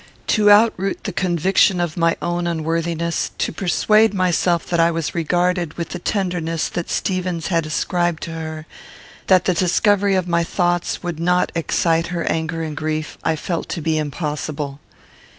To 0.33 0.49
outroot 0.49 1.03
the 1.03 1.13
conviction 1.13 1.79
of 1.79 1.95
my 1.95 2.17
own 2.23 2.47
unworthiness, 2.47 3.29
to 3.37 3.51
persuade 3.51 4.15
myself 4.15 4.65
that 4.69 4.79
I 4.79 4.89
was 4.89 5.13
regarded 5.13 5.75
with 5.75 5.89
the 5.89 5.99
tenderness 5.99 6.69
that 6.69 6.89
Stevens 6.89 7.49
had 7.49 7.67
ascribed 7.67 8.23
to 8.23 8.31
her, 8.31 8.65
that 9.27 9.45
the 9.45 9.53
discovery 9.53 10.15
of 10.15 10.27
my 10.27 10.43
thoughts 10.43 11.03
would 11.03 11.19
not 11.19 11.51
excite 11.53 12.07
her 12.07 12.23
anger 12.23 12.63
and 12.63 12.75
grief, 12.75 13.19
I 13.23 13.35
felt 13.35 13.69
to 13.69 13.81
be 13.83 13.99
impossible. 13.99 14.79